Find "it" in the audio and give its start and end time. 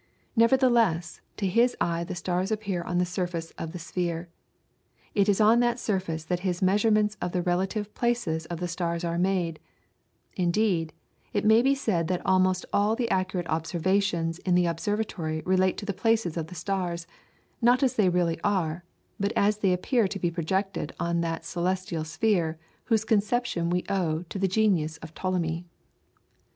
5.13-5.29, 11.33-11.45